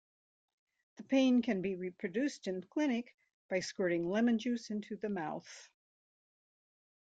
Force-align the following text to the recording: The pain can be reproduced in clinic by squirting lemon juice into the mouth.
The 0.95 1.03
pain 1.03 1.43
can 1.43 1.61
be 1.61 1.75
reproduced 1.75 2.47
in 2.47 2.63
clinic 2.63 3.15
by 3.49 3.59
squirting 3.59 4.09
lemon 4.09 4.39
juice 4.39 4.71
into 4.71 4.95
the 4.95 5.09
mouth. 5.09 5.69